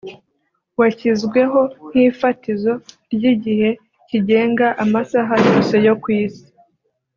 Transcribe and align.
washyizweho 0.79 1.59
nk’ifatizo 1.87 2.73
ry’igihe 3.13 3.69
kigenga 4.09 4.67
amasaha 4.83 5.33
yose 5.47 5.75
yo 5.87 5.93
ku 6.01 6.07
isi 6.23 6.45